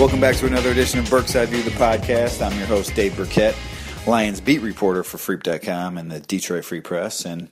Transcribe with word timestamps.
Welcome 0.00 0.18
back 0.18 0.36
to 0.36 0.46
another 0.46 0.70
edition 0.70 0.98
of 0.98 1.10
Burke's 1.10 1.36
Eye 1.36 1.44
View, 1.44 1.62
the 1.62 1.72
podcast. 1.72 2.40
I'm 2.40 2.56
your 2.56 2.66
host, 2.66 2.94
Dave 2.94 3.14
Birkett, 3.18 3.54
Lions 4.06 4.40
beat 4.40 4.62
reporter 4.62 5.04
for 5.04 5.18
Freep.com 5.18 5.98
and 5.98 6.10
the 6.10 6.20
Detroit 6.20 6.64
Free 6.64 6.80
Press. 6.80 7.26
And 7.26 7.50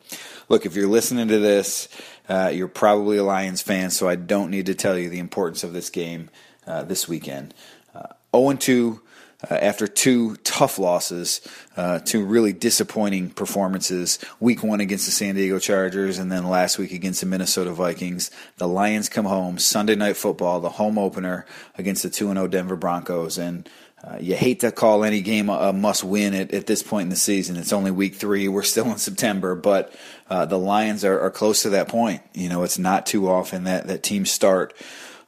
look, 0.48 0.64
if 0.64 0.74
you're 0.74 0.88
listening 0.88 1.28
to 1.28 1.38
this, 1.40 1.90
uh, 2.26 2.50
you're 2.50 2.66
probably 2.66 3.18
a 3.18 3.22
Lions 3.22 3.60
fan, 3.60 3.90
so 3.90 4.08
I 4.08 4.16
don't 4.16 4.50
need 4.50 4.64
to 4.64 4.74
tell 4.74 4.96
you 4.96 5.10
the 5.10 5.18
importance 5.18 5.62
of 5.62 5.74
this 5.74 5.90
game 5.90 6.30
uh, 6.66 6.84
this 6.84 7.06
weekend. 7.06 7.52
Uh, 7.94 8.14
0 8.34 8.54
2 8.54 9.02
uh, 9.48 9.54
after 9.54 9.86
two 9.86 10.34
tough 10.36 10.78
losses, 10.78 11.40
uh, 11.76 12.00
two 12.00 12.24
really 12.24 12.52
disappointing 12.52 13.30
performances. 13.30 14.18
Week 14.40 14.64
one 14.64 14.80
against 14.80 15.06
the 15.06 15.12
San 15.12 15.36
Diego 15.36 15.60
Chargers, 15.60 16.18
and 16.18 16.30
then 16.30 16.48
last 16.48 16.76
week 16.76 16.92
against 16.92 17.20
the 17.20 17.26
Minnesota 17.26 17.70
Vikings. 17.70 18.32
The 18.56 18.66
Lions 18.66 19.08
come 19.08 19.26
home 19.26 19.58
Sunday 19.58 19.94
night 19.94 20.16
football, 20.16 20.60
the 20.60 20.70
home 20.70 20.98
opener 20.98 21.46
against 21.76 22.02
the 22.02 22.10
two 22.10 22.30
and 22.30 22.36
zero 22.36 22.46
oh 22.46 22.48
Denver 22.48 22.76
Broncos, 22.76 23.38
and. 23.38 23.68
Uh, 24.00 24.16
you 24.20 24.36
hate 24.36 24.60
to 24.60 24.70
call 24.70 25.02
any 25.02 25.20
game 25.20 25.48
a, 25.48 25.72
must 25.72 26.04
win 26.04 26.32
at, 26.32 26.54
at, 26.54 26.68
this 26.68 26.84
point 26.84 27.06
in 27.06 27.08
the 27.08 27.16
season. 27.16 27.56
It's 27.56 27.72
only 27.72 27.90
week 27.90 28.14
three. 28.14 28.46
We're 28.46 28.62
still 28.62 28.86
in 28.92 28.98
September, 28.98 29.56
but 29.56 29.92
uh, 30.30 30.46
the 30.46 30.56
Lions 30.56 31.04
are, 31.04 31.18
are, 31.20 31.32
close 31.32 31.62
to 31.62 31.70
that 31.70 31.88
point. 31.88 32.22
You 32.32 32.48
know, 32.48 32.62
it's 32.62 32.78
not 32.78 33.06
too 33.06 33.28
often 33.28 33.64
that, 33.64 33.88
that 33.88 34.04
teams 34.04 34.30
start 34.30 34.72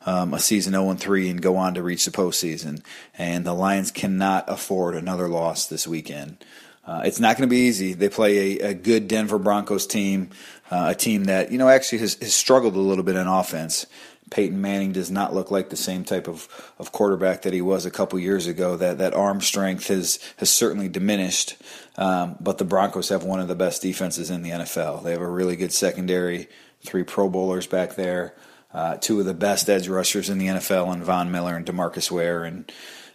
um, 0.06 0.32
a 0.34 0.38
season 0.38 0.72
0 0.72 0.94
3 0.94 1.28
and 1.28 1.42
go 1.42 1.56
on 1.56 1.74
to 1.74 1.82
reach 1.82 2.04
the 2.04 2.10
postseason. 2.10 2.82
And 3.16 3.44
the 3.44 3.54
Lions 3.54 3.90
cannot 3.90 4.44
afford 4.48 4.94
another 4.94 5.28
loss 5.28 5.66
this 5.66 5.86
weekend. 5.86 6.44
Uh, 6.86 7.02
it's 7.04 7.20
not 7.20 7.36
going 7.36 7.48
to 7.48 7.52
be 7.52 7.68
easy. 7.68 7.92
They 7.92 8.08
play 8.08 8.58
a, 8.58 8.70
a 8.70 8.74
good 8.74 9.06
Denver 9.06 9.38
Broncos 9.38 9.86
team, 9.86 10.30
uh, 10.70 10.88
a 10.90 10.94
team 10.94 11.24
that 11.24 11.52
you 11.52 11.58
know 11.58 11.68
actually 11.68 11.98
has, 11.98 12.14
has, 12.14 12.34
struggled 12.34 12.74
a 12.74 12.80
little 12.80 13.04
bit 13.04 13.16
in 13.16 13.26
offense. 13.26 13.86
Peyton 14.30 14.60
Manning 14.60 14.92
does 14.92 15.10
not 15.10 15.34
look 15.34 15.50
like 15.50 15.70
the 15.70 15.76
same 15.76 16.04
type 16.04 16.28
of, 16.28 16.48
of 16.78 16.92
quarterback 16.92 17.42
that 17.42 17.52
he 17.52 17.60
was 17.60 17.84
a 17.84 17.90
couple 17.90 18.18
years 18.18 18.46
ago. 18.46 18.76
That 18.76 18.98
that 18.98 19.12
arm 19.12 19.40
strength 19.40 19.88
has 19.88 20.18
has 20.38 20.50
certainly 20.50 20.88
diminished. 20.88 21.56
Um, 21.96 22.36
but 22.40 22.58
the 22.58 22.64
Broncos 22.64 23.10
have 23.10 23.24
one 23.24 23.40
of 23.40 23.48
the 23.48 23.54
best 23.54 23.82
defenses 23.82 24.30
in 24.30 24.42
the 24.42 24.50
NFL. 24.50 25.04
They 25.04 25.12
have 25.12 25.20
a 25.20 25.28
really 25.28 25.56
good 25.56 25.72
secondary, 25.72 26.48
three 26.82 27.02
Pro 27.02 27.28
Bowlers 27.28 27.66
back 27.66 27.96
there 27.96 28.34
uh, 28.72 28.96
two 28.96 29.20
of 29.20 29.26
the 29.26 29.34
best 29.34 29.68
edge 29.68 29.88
rushers 29.88 30.30
in 30.30 30.38
the 30.38 30.46
NFL, 30.46 30.92
and 30.92 31.02
Von 31.02 31.30
Miller 31.30 31.56
and 31.56 31.66
Demarcus 31.66 32.10
Ware, 32.10 32.44
and 32.44 32.70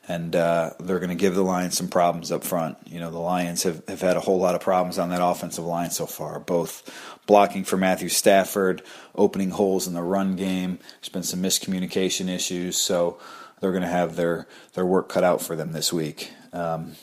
and 0.08 0.36
uh, 0.36 0.72
they're 0.80 1.00
going 1.00 1.10
to 1.10 1.16
give 1.16 1.34
the 1.34 1.42
Lions 1.42 1.76
some 1.78 1.88
problems 1.88 2.32
up 2.32 2.44
front. 2.44 2.78
You 2.86 3.00
know, 3.00 3.10
the 3.10 3.20
Lions 3.20 3.64
have, 3.64 3.82
have 3.88 4.02
had 4.02 4.18
a 4.18 4.20
whole 4.20 4.38
lot 4.38 4.54
of 4.54 4.62
problems 4.62 5.00
on 5.00 5.10
that 5.10 5.24
offensive 5.24 5.66
line 5.66 5.90
so 5.90 6.06
far, 6.06 6.40
both 6.40 7.18
blocking 7.26 7.64
for 7.64 7.78
Matthew 7.78 8.10
Stafford, 8.10 8.84
opening 9.16 9.50
holes 9.50 9.88
in 9.88 9.94
the 9.94 10.04
run 10.04 10.36
game. 10.36 10.78
There's 11.00 11.10
been 11.10 11.24
some 11.24 11.42
miscommunication 11.42 12.30
issues, 12.30 12.78
so 12.78 13.20
they're 13.60 13.72
going 13.72 13.84
to 13.84 13.90
have 13.90 14.16
their 14.16 14.48
their 14.74 14.86
work 14.86 15.10
cut 15.10 15.24
out 15.24 15.42
for 15.42 15.56
them 15.56 15.72
this 15.72 15.92
week. 15.92 16.32
Um, 16.54 16.96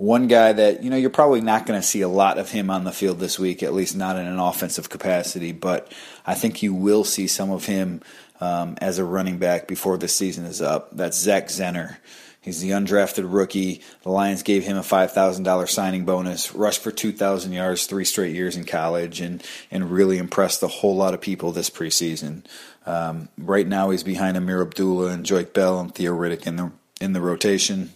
one 0.00 0.28
guy 0.28 0.50
that, 0.50 0.82
you 0.82 0.88
know, 0.88 0.96
you're 0.96 1.10
probably 1.10 1.42
not 1.42 1.66
going 1.66 1.78
to 1.78 1.86
see 1.86 2.00
a 2.00 2.08
lot 2.08 2.38
of 2.38 2.50
him 2.50 2.70
on 2.70 2.84
the 2.84 2.90
field 2.90 3.18
this 3.18 3.38
week, 3.38 3.62
at 3.62 3.74
least 3.74 3.94
not 3.94 4.16
in 4.16 4.26
an 4.26 4.38
offensive 4.38 4.88
capacity, 4.88 5.52
but 5.52 5.92
I 6.24 6.32
think 6.32 6.62
you 6.62 6.72
will 6.72 7.04
see 7.04 7.26
some 7.26 7.50
of 7.50 7.66
him 7.66 8.00
um, 8.40 8.78
as 8.80 8.98
a 8.98 9.04
running 9.04 9.36
back 9.36 9.68
before 9.68 9.98
the 9.98 10.08
season 10.08 10.46
is 10.46 10.62
up. 10.62 10.88
That's 10.96 11.18
Zach 11.18 11.48
Zenner. 11.48 11.98
He's 12.40 12.62
the 12.62 12.70
undrafted 12.70 13.30
rookie. 13.30 13.82
The 14.02 14.08
Lions 14.08 14.42
gave 14.42 14.64
him 14.64 14.78
a 14.78 14.80
$5,000 14.80 15.68
signing 15.68 16.06
bonus, 16.06 16.54
rushed 16.54 16.82
for 16.82 16.90
2,000 16.90 17.52
yards 17.52 17.84
three 17.84 18.06
straight 18.06 18.34
years 18.34 18.56
in 18.56 18.64
college, 18.64 19.20
and, 19.20 19.44
and 19.70 19.90
really 19.90 20.16
impressed 20.16 20.62
a 20.62 20.68
whole 20.68 20.96
lot 20.96 21.12
of 21.12 21.20
people 21.20 21.52
this 21.52 21.68
preseason. 21.68 22.46
Um, 22.86 23.28
right 23.36 23.66
now, 23.66 23.90
he's 23.90 24.02
behind 24.02 24.38
Ameer 24.38 24.62
Abdullah 24.62 25.08
and 25.08 25.26
Joique 25.26 25.52
Bell 25.52 25.78
and 25.78 25.94
Theo 25.94 26.16
Riddick 26.16 26.46
in 26.46 26.56
the, 26.56 26.72
in 27.02 27.12
the 27.12 27.20
rotation. 27.20 27.92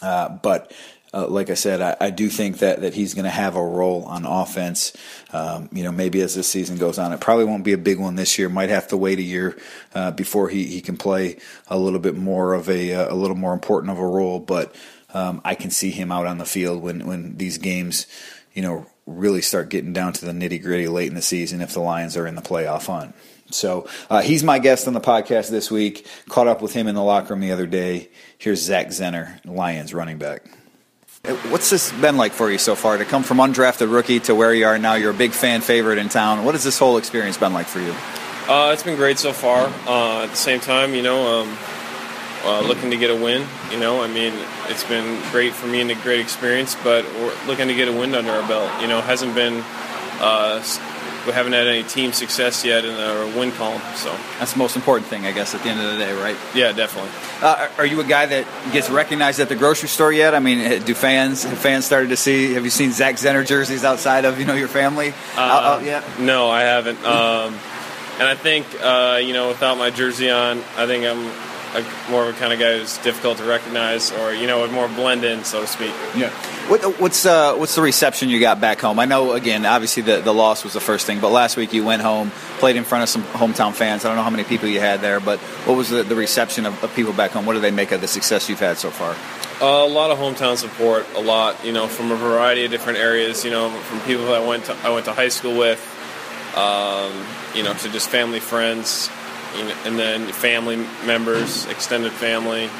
Uh, 0.00 0.28
but 0.28 0.72
uh, 1.12 1.26
like 1.26 1.48
I 1.48 1.54
said, 1.54 1.80
I, 1.80 1.96
I, 2.00 2.10
do 2.10 2.28
think 2.28 2.58
that, 2.58 2.82
that 2.82 2.94
he's 2.94 3.14
going 3.14 3.24
to 3.24 3.30
have 3.30 3.56
a 3.56 3.64
role 3.64 4.04
on 4.04 4.26
offense. 4.26 4.92
Um, 5.32 5.68
you 5.72 5.82
know, 5.82 5.92
maybe 5.92 6.20
as 6.20 6.34
this 6.34 6.48
season 6.48 6.76
goes 6.76 6.98
on, 6.98 7.12
it 7.12 7.20
probably 7.20 7.46
won't 7.46 7.64
be 7.64 7.72
a 7.72 7.78
big 7.78 7.98
one 7.98 8.16
this 8.16 8.38
year. 8.38 8.48
Might 8.48 8.68
have 8.68 8.88
to 8.88 8.96
wait 8.96 9.18
a 9.18 9.22
year 9.22 9.56
uh, 9.94 10.10
before 10.10 10.48
he, 10.48 10.64
he 10.64 10.80
can 10.80 10.96
play 10.96 11.38
a 11.68 11.78
little 11.78 11.98
bit 11.98 12.14
more 12.14 12.52
of 12.52 12.68
a 12.68 12.94
uh, 12.94 13.12
a 13.12 13.16
little 13.16 13.36
more 13.36 13.54
important 13.54 13.90
of 13.90 13.98
a 13.98 14.06
role. 14.06 14.38
But 14.38 14.74
um, 15.14 15.40
I 15.44 15.54
can 15.54 15.70
see 15.70 15.90
him 15.90 16.12
out 16.12 16.26
on 16.26 16.38
the 16.38 16.44
field 16.44 16.82
when 16.82 17.06
when 17.06 17.36
these 17.36 17.56
games, 17.56 18.06
you 18.52 18.60
know, 18.60 18.86
really 19.06 19.40
start 19.40 19.70
getting 19.70 19.94
down 19.94 20.12
to 20.12 20.26
the 20.26 20.32
nitty 20.32 20.62
gritty 20.62 20.88
late 20.88 21.08
in 21.08 21.14
the 21.14 21.22
season 21.22 21.62
if 21.62 21.72
the 21.72 21.80
Lions 21.80 22.16
are 22.16 22.26
in 22.26 22.34
the 22.34 22.42
playoff 22.42 22.86
hunt. 22.86 23.14
So 23.50 23.88
uh, 24.10 24.20
he's 24.20 24.44
my 24.44 24.58
guest 24.58 24.86
on 24.86 24.92
the 24.92 25.00
podcast 25.00 25.48
this 25.48 25.70
week. 25.70 26.06
Caught 26.28 26.48
up 26.48 26.60
with 26.60 26.74
him 26.74 26.86
in 26.86 26.94
the 26.94 27.02
locker 27.02 27.32
room 27.32 27.40
the 27.40 27.52
other 27.52 27.66
day. 27.66 28.10
Here's 28.36 28.60
Zach 28.60 28.88
Zenner, 28.88 29.42
Lions 29.46 29.94
running 29.94 30.18
back. 30.18 30.44
What's 31.24 31.68
this 31.68 31.92
been 31.92 32.16
like 32.16 32.32
for 32.32 32.50
you 32.50 32.58
so 32.58 32.74
far 32.74 32.96
to 32.96 33.04
come 33.04 33.22
from 33.22 33.38
undrafted 33.38 33.92
rookie 33.92 34.20
to 34.20 34.34
where 34.34 34.54
you 34.54 34.66
are 34.66 34.78
now? 34.78 34.94
You're 34.94 35.10
a 35.10 35.14
big 35.14 35.32
fan 35.32 35.60
favorite 35.60 35.98
in 35.98 36.08
town. 36.08 36.44
What 36.44 36.54
has 36.54 36.64
this 36.64 36.78
whole 36.78 36.96
experience 36.96 37.36
been 37.36 37.52
like 37.52 37.66
for 37.66 37.80
you? 37.80 37.92
Uh, 38.48 38.70
it's 38.72 38.82
been 38.82 38.96
great 38.96 39.18
so 39.18 39.32
far. 39.32 39.66
Uh, 39.86 40.24
at 40.24 40.30
the 40.30 40.36
same 40.36 40.60
time, 40.60 40.94
you 40.94 41.02
know, 41.02 41.42
um, 41.42 41.58
uh, 42.44 42.60
looking 42.60 42.90
to 42.90 42.96
get 42.96 43.10
a 43.10 43.16
win. 43.16 43.46
You 43.70 43.78
know, 43.78 44.00
I 44.00 44.06
mean, 44.06 44.32
it's 44.68 44.84
been 44.84 45.20
great 45.30 45.52
for 45.52 45.66
me 45.66 45.80
and 45.80 45.90
a 45.90 45.96
great 45.96 46.20
experience, 46.20 46.76
but 46.82 47.04
we're 47.16 47.46
looking 47.46 47.68
to 47.68 47.74
get 47.74 47.88
a 47.88 47.92
win 47.92 48.14
under 48.14 48.30
our 48.30 48.46
belt. 48.48 48.70
You 48.80 48.86
know, 48.86 49.00
hasn't 49.00 49.34
been 49.34 49.62
uh, 50.20 50.62
we 51.28 51.34
haven't 51.34 51.52
had 51.52 51.66
any 51.66 51.82
team 51.82 52.12
success 52.12 52.64
yet 52.64 52.86
in 52.86 52.94
our 52.94 53.26
win 53.38 53.52
column. 53.52 53.82
So 53.94 54.10
that's 54.38 54.54
the 54.54 54.58
most 54.58 54.76
important 54.76 55.08
thing, 55.08 55.26
I 55.26 55.32
guess, 55.32 55.54
at 55.54 55.62
the 55.62 55.68
end 55.68 55.78
of 55.78 55.92
the 55.92 55.98
day, 55.98 56.12
right? 56.14 56.36
Yeah, 56.54 56.72
definitely. 56.72 57.10
Uh, 57.42 57.68
are 57.76 57.84
you 57.84 58.00
a 58.00 58.04
guy 58.04 58.24
that 58.24 58.46
gets 58.72 58.88
recognized 58.88 59.38
at 59.38 59.50
the 59.50 59.54
grocery 59.54 59.90
store 59.90 60.10
yet? 60.10 60.34
I 60.34 60.38
mean, 60.40 60.82
do 60.82 60.94
fans 60.94 61.44
have 61.44 61.58
fans 61.58 61.84
started 61.84 62.08
to 62.08 62.16
see? 62.16 62.54
Have 62.54 62.64
you 62.64 62.70
seen 62.70 62.92
Zach 62.92 63.16
Zenner 63.16 63.46
jerseys 63.46 63.84
outside 63.84 64.24
of 64.24 64.40
you 64.40 64.46
know 64.46 64.54
your 64.54 64.68
family? 64.68 65.10
Uh, 65.36 65.78
uh, 65.78 65.82
yeah. 65.84 66.02
No, 66.18 66.48
I 66.48 66.62
haven't. 66.62 66.98
Um, 67.04 67.58
and 68.18 68.26
I 68.26 68.34
think 68.34 68.66
uh, 68.82 69.20
you 69.22 69.34
know, 69.34 69.48
without 69.48 69.76
my 69.76 69.90
jersey 69.90 70.30
on, 70.30 70.58
I 70.78 70.86
think 70.86 71.04
I'm 71.04 71.30
a, 71.74 72.10
more 72.10 72.28
of 72.28 72.34
a 72.34 72.38
kind 72.38 72.52
of 72.52 72.58
guy 72.58 72.78
who's 72.78 72.98
difficult 72.98 73.38
to 73.38 73.44
recognize, 73.44 74.10
or 74.12 74.32
you 74.32 74.46
know, 74.46 74.60
would 74.60 74.72
more 74.72 74.88
blend 74.88 75.24
in, 75.24 75.44
so 75.44 75.60
to 75.60 75.66
speak. 75.66 75.92
Yeah. 76.16 76.30
What, 76.68 77.00
what's 77.00 77.26
uh, 77.26 77.54
what's 77.54 77.74
the 77.74 77.82
reception 77.82 78.28
you 78.28 78.40
got 78.40 78.60
back 78.60 78.80
home? 78.80 78.98
I 78.98 79.04
know 79.04 79.32
again, 79.32 79.66
obviously 79.66 80.02
the 80.02 80.20
the 80.20 80.34
loss 80.34 80.64
was 80.64 80.72
the 80.72 80.80
first 80.80 81.06
thing, 81.06 81.20
but 81.20 81.30
last 81.30 81.56
week 81.56 81.72
you 81.72 81.84
went 81.84 82.02
home, 82.02 82.30
played 82.58 82.76
in 82.76 82.84
front 82.84 83.02
of 83.02 83.08
some 83.08 83.22
hometown 83.22 83.72
fans. 83.72 84.04
I 84.04 84.08
don't 84.08 84.16
know 84.16 84.22
how 84.22 84.30
many 84.30 84.44
people 84.44 84.68
you 84.68 84.80
had 84.80 85.00
there, 85.00 85.20
but 85.20 85.38
what 85.66 85.76
was 85.76 85.90
the, 85.90 86.02
the 86.02 86.16
reception 86.16 86.66
of, 86.66 86.82
of 86.82 86.94
people 86.94 87.12
back 87.12 87.32
home? 87.32 87.46
What 87.46 87.54
do 87.54 87.60
they 87.60 87.70
make 87.70 87.92
of 87.92 88.00
the 88.00 88.08
success 88.08 88.48
you've 88.48 88.60
had 88.60 88.78
so 88.78 88.90
far? 88.90 89.16
Uh, 89.60 89.84
a 89.84 89.88
lot 89.88 90.10
of 90.10 90.18
hometown 90.18 90.56
support, 90.56 91.04
a 91.16 91.20
lot, 91.20 91.64
you 91.64 91.72
know, 91.72 91.88
from 91.88 92.12
a 92.12 92.16
variety 92.16 92.64
of 92.64 92.70
different 92.70 92.98
areas. 92.98 93.44
You 93.44 93.50
know, 93.50 93.70
from 93.70 94.00
people 94.00 94.26
that 94.26 94.42
I 94.42 94.46
went 94.46 94.64
to 94.66 94.76
I 94.84 94.90
went 94.90 95.04
to 95.06 95.12
high 95.12 95.28
school 95.28 95.56
with, 95.58 95.80
um, 96.56 97.12
you 97.54 97.62
know, 97.62 97.74
to 97.74 97.88
just 97.90 98.08
family 98.08 98.40
friends 98.40 99.10
and 99.56 99.98
then 99.98 100.26
family 100.32 100.76
members, 101.06 101.66
extended 101.66 102.12
family. 102.12 102.70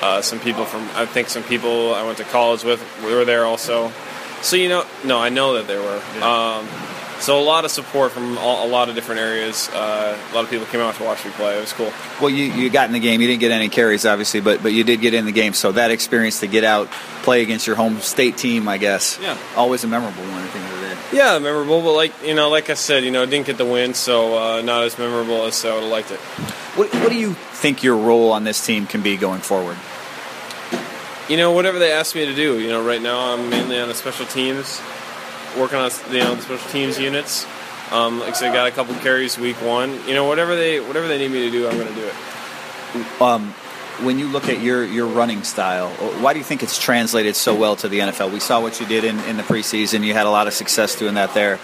Uh, 0.00 0.20
some 0.20 0.40
people 0.40 0.64
from 0.64 0.88
I 0.94 1.06
think 1.06 1.28
some 1.28 1.42
people 1.44 1.94
I 1.94 2.04
went 2.04 2.18
to 2.18 2.24
college 2.24 2.64
with 2.64 2.80
were 3.04 3.24
there 3.24 3.44
also. 3.44 3.92
So 4.42 4.56
you 4.56 4.68
know, 4.68 4.84
no, 5.04 5.18
I 5.18 5.28
know 5.28 5.54
that 5.54 5.66
there 5.66 5.80
were. 5.80 6.02
Um, 6.22 6.66
so 7.22 7.38
a 7.38 7.44
lot 7.44 7.64
of 7.64 7.70
support 7.70 8.10
from 8.10 8.36
all, 8.38 8.66
a 8.66 8.68
lot 8.68 8.88
of 8.88 8.96
different 8.96 9.20
areas. 9.20 9.68
Uh, 9.68 10.18
a 10.18 10.34
lot 10.34 10.42
of 10.42 10.50
people 10.50 10.66
came 10.66 10.80
out 10.80 10.96
to 10.96 11.04
watch 11.04 11.24
me 11.24 11.30
play. 11.30 11.56
It 11.56 11.60
was 11.60 11.72
cool. 11.72 11.92
Well, 12.20 12.30
you, 12.30 12.46
you 12.46 12.68
got 12.68 12.88
in 12.88 12.92
the 12.92 12.98
game. 12.98 13.20
You 13.20 13.28
didn't 13.28 13.38
get 13.38 13.52
any 13.52 13.68
carries, 13.68 14.04
obviously, 14.04 14.40
but 14.40 14.60
but 14.60 14.72
you 14.72 14.82
did 14.82 15.00
get 15.00 15.14
in 15.14 15.24
the 15.24 15.30
game. 15.30 15.52
So 15.52 15.70
that 15.70 15.92
experience 15.92 16.40
to 16.40 16.48
get 16.48 16.64
out, 16.64 16.90
play 17.22 17.42
against 17.42 17.68
your 17.68 17.76
home 17.76 18.00
state 18.00 18.36
team, 18.36 18.66
I 18.66 18.76
guess, 18.78 19.20
yeah, 19.22 19.38
always 19.54 19.84
a 19.84 19.86
memorable 19.86 20.22
one. 20.24 20.32
I 20.32 20.46
think 20.48 20.64
of 20.64 20.70
the 20.72 20.76
day. 20.78 20.81
Yeah, 21.12 21.38
memorable. 21.38 21.82
But 21.82 21.92
like 21.92 22.12
you 22.24 22.34
know, 22.34 22.48
like 22.48 22.70
I 22.70 22.74
said, 22.74 23.04
you 23.04 23.10
know, 23.10 23.22
I 23.22 23.26
didn't 23.26 23.46
get 23.46 23.58
the 23.58 23.66
win, 23.66 23.94
so 23.94 24.38
uh, 24.38 24.62
not 24.62 24.84
as 24.84 24.98
memorable 24.98 25.44
as 25.44 25.64
I 25.64 25.74
would 25.74 25.82
have 25.82 25.92
liked 25.92 26.10
it. 26.10 26.20
What, 26.74 26.92
what 26.94 27.10
do 27.10 27.16
you 27.16 27.34
think 27.34 27.82
your 27.82 27.96
role 27.96 28.32
on 28.32 28.44
this 28.44 28.64
team 28.64 28.86
can 28.86 29.02
be 29.02 29.16
going 29.16 29.40
forward? 29.40 29.76
you 31.28 31.36
know, 31.36 31.52
whatever 31.52 31.78
they 31.78 31.92
ask 31.92 32.14
me 32.14 32.26
to 32.26 32.34
do. 32.34 32.60
You 32.60 32.68
know, 32.68 32.84
right 32.84 33.00
now 33.00 33.32
I'm 33.32 33.48
mainly 33.48 33.78
on 33.78 33.88
the 33.88 33.94
special 33.94 34.26
teams, 34.26 34.80
working 35.58 35.78
on 35.78 35.90
you 36.10 36.18
know 36.18 36.34
the 36.34 36.42
special 36.42 36.70
teams 36.70 36.98
units. 36.98 37.46
Um, 37.90 38.20
like 38.20 38.30
I 38.30 38.32
said, 38.32 38.52
got 38.52 38.66
a 38.68 38.70
couple 38.70 38.94
carries 38.96 39.38
week 39.38 39.56
one. 39.56 39.98
You 40.06 40.14
know, 40.14 40.26
whatever 40.26 40.56
they 40.56 40.80
whatever 40.80 41.08
they 41.08 41.18
need 41.18 41.30
me 41.30 41.42
to 41.42 41.50
do, 41.50 41.68
I'm 41.68 41.76
going 41.76 41.88
to 41.88 41.94
do 41.94 42.06
it. 42.06 43.22
Um, 43.22 43.54
when 44.00 44.18
you 44.18 44.28
look 44.28 44.48
at 44.48 44.60
your, 44.60 44.84
your 44.84 45.06
running 45.06 45.42
style, 45.42 45.90
why 46.20 46.32
do 46.32 46.38
you 46.38 46.44
think 46.44 46.62
it's 46.62 46.78
translated 46.78 47.36
so 47.36 47.54
well 47.54 47.76
to 47.76 47.88
the 47.88 48.00
NFL? 48.00 48.32
We 48.32 48.40
saw 48.40 48.60
what 48.60 48.80
you 48.80 48.86
did 48.86 49.04
in, 49.04 49.18
in 49.20 49.36
the 49.36 49.42
preseason. 49.42 50.04
You 50.04 50.14
had 50.14 50.26
a 50.26 50.30
lot 50.30 50.46
of 50.46 50.54
success 50.54 50.96
doing 50.96 51.14
that 51.14 51.34
there. 51.34 51.58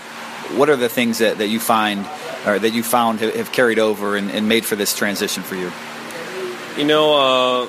What 0.56 0.68
are 0.70 0.76
the 0.76 0.88
things 0.88 1.18
that, 1.18 1.38
that 1.38 1.48
you 1.48 1.60
find 1.60 2.06
or 2.46 2.58
that 2.58 2.70
you 2.70 2.82
found 2.82 3.20
have 3.20 3.52
carried 3.52 3.78
over 3.78 4.16
and, 4.16 4.30
and 4.30 4.48
made 4.48 4.64
for 4.64 4.76
this 4.76 4.94
transition 4.94 5.42
for 5.42 5.56
you? 5.56 5.72
You 6.76 6.84
know, 6.84 7.14
uh, 7.14 7.68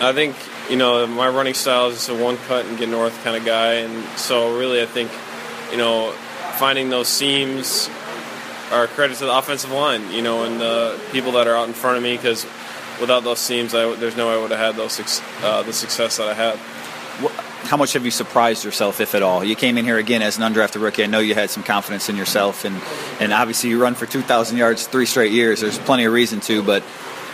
I 0.00 0.12
think 0.12 0.34
you 0.70 0.76
know 0.76 1.06
my 1.06 1.28
running 1.28 1.54
style 1.54 1.88
is 1.88 1.94
just 1.94 2.08
a 2.08 2.14
one 2.14 2.36
cut 2.48 2.66
and 2.66 2.78
get 2.78 2.88
north 2.88 3.22
kind 3.22 3.36
of 3.36 3.44
guy, 3.44 3.74
and 3.74 4.04
so 4.18 4.58
really 4.58 4.82
I 4.82 4.86
think 4.86 5.10
you 5.70 5.76
know 5.76 6.12
finding 6.56 6.88
those 6.88 7.08
seams 7.08 7.90
are 8.72 8.86
credit 8.86 9.16
to 9.18 9.26
the 9.26 9.36
offensive 9.36 9.70
line, 9.70 10.10
you 10.10 10.22
know, 10.22 10.44
and 10.44 10.60
the 10.60 10.98
people 11.12 11.32
that 11.32 11.46
are 11.46 11.56
out 11.56 11.68
in 11.68 11.74
front 11.74 11.96
of 11.96 12.02
me 12.02 12.16
because 12.16 12.46
without 13.00 13.24
those 13.24 13.46
teams, 13.46 13.74
I, 13.74 13.94
there's 13.94 14.16
no 14.16 14.28
way 14.28 14.34
I 14.34 14.38
would 14.38 14.50
have 14.50 14.60
had 14.60 14.76
those 14.76 15.22
uh, 15.42 15.62
the 15.62 15.72
success 15.72 16.16
that 16.18 16.28
I 16.28 16.34
had. 16.34 16.56
How 17.66 17.76
much 17.76 17.94
have 17.94 18.04
you 18.04 18.10
surprised 18.10 18.64
yourself, 18.64 19.00
if 19.00 19.14
at 19.14 19.22
all? 19.22 19.42
You 19.42 19.56
came 19.56 19.76
in 19.76 19.84
here 19.84 19.98
again 19.98 20.22
as 20.22 20.38
an 20.38 20.44
undrafted 20.44 20.80
rookie. 20.80 21.02
I 21.02 21.06
know 21.06 21.18
you 21.18 21.34
had 21.34 21.50
some 21.50 21.64
confidence 21.64 22.08
in 22.08 22.16
yourself, 22.16 22.64
and, 22.64 22.80
and 23.20 23.32
obviously 23.32 23.70
you 23.70 23.82
run 23.82 23.94
for 23.94 24.06
2,000 24.06 24.56
yards 24.56 24.86
three 24.86 25.06
straight 25.06 25.32
years. 25.32 25.60
There's 25.60 25.78
plenty 25.78 26.04
of 26.04 26.12
reason 26.12 26.40
to, 26.42 26.62
but 26.62 26.84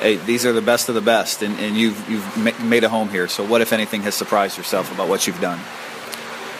hey, 0.01 0.17
these 0.17 0.47
are 0.47 0.53
the 0.53 0.63
best 0.63 0.89
of 0.89 0.95
the 0.95 1.01
best, 1.01 1.43
and, 1.43 1.59
and 1.61 1.77
you've 1.77 2.11
you've 2.11 2.63
made 2.65 2.85
a 2.85 2.89
home 2.89 3.09
here. 3.09 3.29
So, 3.29 3.45
what 3.45 3.61
if 3.61 3.73
anything 3.73 4.03
has 4.03 4.15
surprised 4.15 4.57
yourself 4.59 4.93
about 4.93 5.09
what 5.09 5.27
you've 5.27 5.41
done? 5.41 5.59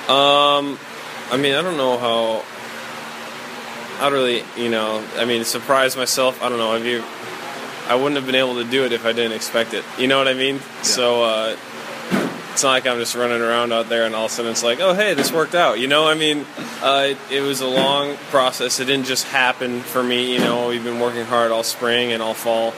Um, 0.09 0.79
I 1.31 1.39
mean, 1.39 1.55
I 1.55 1.63
don't 1.63 1.77
know 1.77 1.99
how. 1.99 2.45
I 3.99 4.11
don't 4.11 4.15
really, 4.15 4.43
you 4.57 4.71
know, 4.71 5.05
I 5.17 5.25
mean, 5.25 5.45
surprise 5.45 5.97
myself. 5.97 6.43
I 6.43 6.49
don't 6.49 6.59
know. 6.59 6.73
Have 6.73 6.85
you? 6.85 7.03
I 7.87 7.95
wouldn't 7.95 8.17
have 8.17 8.27
been 8.27 8.35
able 8.35 8.55
to 8.57 8.65
do 8.65 8.85
it 8.85 8.93
if 8.93 9.05
I 9.05 9.13
didn't 9.13 9.33
expect 9.33 9.75
it. 9.75 9.85
You 9.99 10.07
know 10.07 10.19
what 10.19 10.29
I 10.29 10.35
mean? 10.35 10.57
Yeah. 10.57 10.83
So 10.83 11.25
uh, 11.25 11.57
it's 12.53 12.63
not 12.63 12.71
like 12.71 12.87
I'm 12.87 12.99
just 12.99 13.15
running 13.15 13.43
around 13.43 13.73
out 13.73 13.89
there 13.89 14.07
and 14.07 14.15
all 14.15 14.27
of 14.27 14.31
a 14.31 14.35
sudden 14.35 14.53
it's 14.53 14.63
like, 14.63 14.81
oh 14.81 14.95
hey, 14.95 15.15
this 15.15 15.33
worked 15.33 15.55
out. 15.55 15.81
You 15.81 15.89
know, 15.89 16.09
I 16.09 16.15
mean, 16.15 16.47
uh, 16.83 17.09
it, 17.11 17.19
it, 17.31 17.41
was 17.41 17.61
a 17.61 17.67
long 17.67 18.17
process. 18.31 18.81
It 18.81 18.85
didn't 18.85 19.07
just 19.07 19.27
happen 19.27 19.81
for 19.81 20.03
me. 20.03 20.33
You 20.33 20.39
know, 20.39 20.69
we've 20.69 20.85
been 20.85 21.01
working 21.01 21.25
hard 21.25 21.51
all 21.51 21.63
spring 21.65 22.13
and 22.13 22.23
all 22.23 22.35
fall 22.35 22.73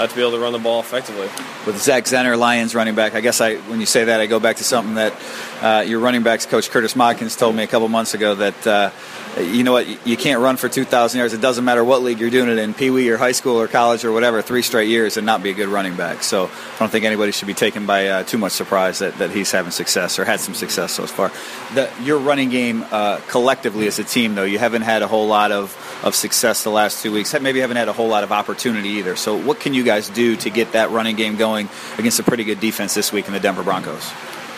uh, 0.00 0.06
to 0.06 0.14
be 0.14 0.22
able 0.22 0.32
to 0.32 0.38
run 0.38 0.52
the 0.52 0.58
ball 0.58 0.80
effectively. 0.80 1.28
With 1.66 1.80
Zach 1.80 2.04
Zenner, 2.04 2.38
Lions 2.38 2.74
running 2.74 2.94
back, 2.94 3.14
I 3.14 3.20
guess 3.20 3.40
I 3.40 3.56
when 3.56 3.80
you 3.80 3.86
say 3.86 4.04
that, 4.04 4.20
I 4.20 4.26
go 4.26 4.40
back 4.40 4.56
to 4.56 4.64
something 4.64 4.94
that 4.94 5.14
uh, 5.60 5.84
your 5.86 6.00
running 6.00 6.22
backs 6.22 6.46
coach 6.46 6.70
Curtis 6.70 6.94
Modkins 6.94 7.38
told 7.38 7.54
me 7.54 7.62
a 7.62 7.66
couple 7.66 7.88
months 7.88 8.14
ago 8.14 8.34
that 8.34 8.66
uh, 8.66 8.90
you 9.38 9.62
know 9.62 9.72
what? 9.72 10.06
You 10.06 10.16
can't 10.16 10.40
run 10.40 10.56
for 10.56 10.68
2,000 10.68 11.18
yards. 11.18 11.34
It 11.34 11.40
doesn't 11.40 11.64
matter 11.64 11.84
what 11.84 12.02
league 12.02 12.18
you're 12.18 12.30
doing 12.30 12.48
it 12.48 12.58
in, 12.58 12.74
Pee 12.74 12.90
Wee 12.90 13.08
or 13.10 13.16
high 13.16 13.32
school 13.32 13.60
or 13.60 13.68
college 13.68 14.04
or 14.04 14.12
whatever, 14.12 14.42
three 14.42 14.62
straight 14.62 14.88
years 14.88 15.16
and 15.16 15.24
not 15.24 15.42
be 15.42 15.50
a 15.50 15.54
good 15.54 15.68
running 15.68 15.96
back. 15.96 16.22
So 16.22 16.46
I 16.46 16.78
don't 16.78 16.90
think 16.90 17.04
anybody 17.04 17.30
should 17.30 17.46
be 17.46 17.54
taken 17.54 17.86
by 17.86 18.08
uh, 18.08 18.22
too 18.24 18.38
much 18.38 18.52
surprise 18.52 18.98
that, 18.98 19.18
that 19.18 19.30
he's 19.30 19.52
having 19.52 19.70
success 19.70 20.18
or 20.18 20.24
had 20.24 20.40
some 20.40 20.54
success 20.54 20.92
so 20.92 21.06
far. 21.06 21.30
The, 21.74 21.90
your 22.02 22.18
running 22.18 22.50
game 22.50 22.84
uh, 22.90 23.20
collectively 23.28 23.86
as 23.86 23.98
a 23.98 24.04
team, 24.04 24.34
though, 24.34 24.44
you 24.44 24.58
haven't 24.58 24.82
had 24.82 25.02
a 25.02 25.06
whole 25.06 25.28
lot 25.28 25.52
of, 25.52 25.76
of 26.02 26.14
success 26.14 26.64
the 26.64 26.70
last 26.70 27.02
two 27.02 27.12
weeks. 27.12 27.32
Maybe 27.40 27.58
you 27.58 27.62
haven't 27.62 27.76
had 27.76 27.88
a 27.88 27.92
whole 27.92 28.08
lot 28.08 28.24
of 28.24 28.32
opportunity 28.32 28.90
either. 28.90 29.14
So 29.14 29.36
what 29.36 29.60
can 29.60 29.74
you 29.74 29.84
guys 29.90 30.08
do 30.08 30.36
to 30.36 30.50
get 30.50 30.72
that 30.72 30.90
running 30.90 31.16
game 31.16 31.34
going 31.34 31.68
against 31.98 32.20
a 32.20 32.22
pretty 32.22 32.44
good 32.44 32.60
defense 32.60 32.94
this 32.94 33.12
week 33.12 33.26
in 33.26 33.32
the 33.32 33.40
Denver 33.40 33.64
Broncos? 33.64 34.08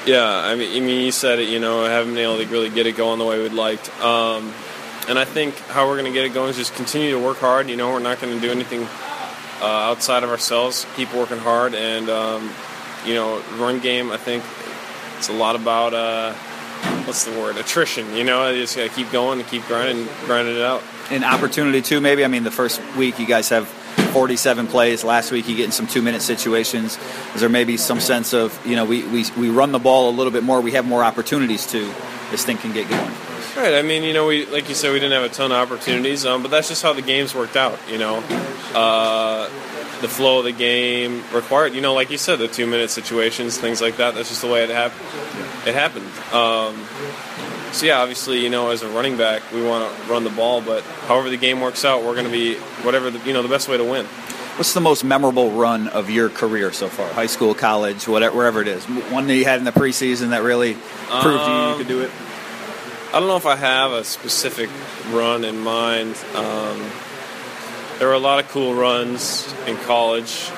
Yeah, 0.04 0.26
I 0.26 0.56
mean, 0.56 0.76
I 0.76 0.84
mean, 0.84 1.04
you 1.06 1.12
said 1.12 1.38
it. 1.38 1.48
You 1.48 1.58
know, 1.58 1.86
I 1.86 1.88
haven't 1.88 2.12
been 2.12 2.22
able 2.22 2.36
to 2.36 2.46
really 2.50 2.68
get 2.68 2.86
it 2.86 2.96
going 2.96 3.18
the 3.18 3.24
way 3.24 3.40
we'd 3.40 3.52
liked. 3.52 3.88
Um, 4.02 4.52
and 5.08 5.18
I 5.18 5.24
think 5.24 5.56
how 5.68 5.86
we're 5.88 5.96
going 5.96 6.12
to 6.12 6.12
get 6.12 6.26
it 6.26 6.34
going 6.34 6.50
is 6.50 6.56
just 6.56 6.74
continue 6.74 7.12
to 7.12 7.18
work 7.18 7.38
hard. 7.38 7.70
You 7.70 7.76
know, 7.76 7.92
we're 7.92 8.00
not 8.00 8.20
going 8.20 8.34
to 8.34 8.40
do 8.40 8.50
anything 8.50 8.82
uh, 9.62 9.90
outside 9.90 10.22
of 10.22 10.28
ourselves. 10.28 10.86
Keep 10.96 11.14
working 11.14 11.38
hard, 11.38 11.74
and 11.74 12.10
um, 12.10 12.50
you 13.06 13.14
know, 13.14 13.42
run 13.56 13.80
game. 13.80 14.10
I 14.10 14.18
think 14.18 14.44
it's 15.16 15.30
a 15.30 15.32
lot 15.32 15.56
about 15.56 15.94
uh, 15.94 16.34
what's 17.04 17.24
the 17.24 17.32
word? 17.40 17.56
Attrition. 17.56 18.14
You 18.14 18.24
know, 18.24 18.50
you 18.50 18.60
just 18.60 18.76
got 18.76 18.88
to 18.90 18.94
keep 18.94 19.10
going 19.10 19.40
and 19.40 19.48
keep 19.48 19.64
grinding, 19.66 20.08
grinding 20.26 20.56
it 20.56 20.62
out. 20.62 20.82
An 21.10 21.24
opportunity 21.24 21.80
too, 21.80 22.02
maybe. 22.02 22.22
I 22.22 22.28
mean, 22.28 22.44
the 22.44 22.50
first 22.50 22.82
week 22.96 23.18
you 23.18 23.26
guys 23.26 23.48
have 23.48 23.66
47 24.12 24.66
plays. 24.66 25.04
Last 25.04 25.32
week 25.32 25.48
you 25.48 25.56
get 25.56 25.64
in 25.66 25.72
some 25.72 25.86
two-minute 25.86 26.22
situations. 26.22 26.98
Is 27.34 27.40
there 27.40 27.48
maybe 27.48 27.76
some 27.76 28.00
sense 28.00 28.32
of 28.32 28.58
you 28.66 28.76
know 28.76 28.84
we, 28.84 29.04
we 29.04 29.24
we 29.36 29.48
run 29.48 29.72
the 29.72 29.78
ball 29.78 30.10
a 30.10 30.14
little 30.14 30.32
bit 30.32 30.44
more? 30.44 30.60
We 30.60 30.72
have 30.72 30.84
more 30.84 31.02
opportunities 31.02 31.66
to. 31.68 31.92
This 32.30 32.46
thing 32.46 32.56
can 32.56 32.72
get 32.72 32.88
going. 32.88 33.12
Right. 33.54 33.74
I 33.74 33.82
mean, 33.82 34.02
you 34.02 34.14
know, 34.14 34.26
we 34.26 34.46
like 34.46 34.70
you 34.70 34.74
said, 34.74 34.92
we 34.92 35.00
didn't 35.00 35.12
have 35.12 35.30
a 35.30 35.34
ton 35.34 35.52
of 35.52 35.58
opportunities, 35.58 36.24
um, 36.24 36.40
but 36.40 36.50
that's 36.50 36.68
just 36.68 36.82
how 36.82 36.94
the 36.94 37.02
games 37.02 37.34
worked 37.34 37.56
out. 37.56 37.78
You 37.90 37.98
know, 37.98 38.24
uh, 38.74 39.44
the 40.00 40.08
flow 40.08 40.38
of 40.38 40.44
the 40.44 40.52
game 40.52 41.22
required. 41.34 41.74
You 41.74 41.82
know, 41.82 41.92
like 41.92 42.10
you 42.10 42.16
said, 42.16 42.38
the 42.38 42.48
two 42.48 42.66
minute 42.66 42.88
situations, 42.88 43.58
things 43.58 43.82
like 43.82 43.98
that. 43.98 44.14
That's 44.14 44.30
just 44.30 44.40
the 44.40 44.48
way 44.48 44.64
it 44.64 44.70
happened. 44.70 45.06
It 45.66 45.74
happened. 45.74 46.06
Um, 46.32 46.86
so 47.72 47.86
yeah, 47.86 48.00
obviously, 48.00 48.42
you 48.42 48.50
know, 48.50 48.70
as 48.70 48.82
a 48.82 48.88
running 48.88 49.16
back, 49.16 49.42
we 49.52 49.62
want 49.64 49.94
to 49.94 50.02
run 50.10 50.24
the 50.24 50.30
ball, 50.30 50.60
but 50.60 50.82
however 50.82 51.30
the 51.30 51.36
game 51.36 51.60
works 51.60 51.84
out, 51.84 52.04
we're 52.04 52.14
going 52.14 52.26
to 52.26 52.30
be 52.30 52.56
whatever 52.84 53.10
the, 53.10 53.18
you 53.26 53.32
know 53.32 53.42
the 53.42 53.48
best 53.48 53.68
way 53.68 53.76
to 53.76 53.84
win. 53.84 54.06
What's 54.56 54.74
the 54.74 54.80
most 54.82 55.02
memorable 55.02 55.50
run 55.50 55.88
of 55.88 56.10
your 56.10 56.28
career 56.28 56.72
so 56.72 56.88
far? 56.88 57.08
High 57.08 57.26
school, 57.26 57.54
college, 57.54 58.06
whatever, 58.06 58.36
wherever 58.36 58.60
it 58.60 58.68
is. 58.68 58.84
One 58.84 59.26
that 59.26 59.34
you 59.34 59.46
had 59.46 59.58
in 59.58 59.64
the 59.64 59.72
preseason 59.72 60.30
that 60.30 60.42
really 60.42 60.74
proved 60.74 61.40
um, 61.40 61.50
you, 61.50 61.70
you 61.70 61.76
could 61.78 61.88
do 61.88 62.00
it. 62.02 62.10
I 63.08 63.18
don't 63.18 63.28
know 63.28 63.36
if 63.36 63.46
I 63.46 63.56
have 63.56 63.92
a 63.92 64.04
specific 64.04 64.68
run 65.10 65.44
in 65.44 65.58
mind. 65.58 66.16
Um, 66.34 66.90
there 67.98 68.08
were 68.08 68.14
a 68.14 68.18
lot 68.18 68.44
of 68.44 68.50
cool 68.50 68.74
runs 68.74 69.52
in 69.66 69.76
college. 69.78 70.50